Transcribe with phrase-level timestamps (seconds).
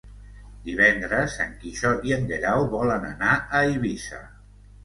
[0.69, 4.27] Divendres en Quixot i en Guerau volen anar a Eivissa.